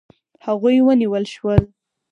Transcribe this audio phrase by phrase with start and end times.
[0.45, 1.61] هغوی ونیول شول.